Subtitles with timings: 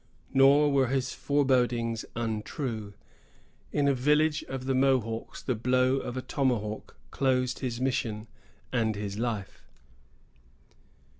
[0.33, 2.95] Nor were his forebodings untrue.
[3.71, 8.25] In a village of the Mohawks, the blow of a tomahawk closed his mission
[8.73, 9.61] and his life.